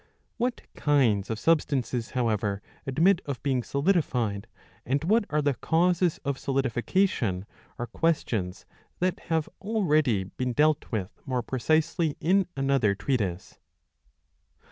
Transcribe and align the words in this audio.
What 0.37 0.63
kinds 0.73 1.29
of 1.29 1.37
substances 1.37 2.09
however 2.17 2.63
admit 2.87 3.21
of 3.27 3.43
being 3.43 3.61
solidified, 3.61 4.47
and 4.83 5.03
what 5.03 5.25
are 5.29 5.43
the 5.43 5.53
causes 5.53 6.17
of 6.25 6.39
solidification, 6.39 7.45
are 7.77 7.85
questions 7.85 8.65
that 8.97 9.19
have 9.29 9.47
already 9.61 10.23
been 10.23 10.53
dealt 10.53 10.91
with 10.91 11.11
more 11.27 11.43
precisely 11.43 12.15
in 12.19 12.47
another 12.57 12.95
treatise. 12.95 13.59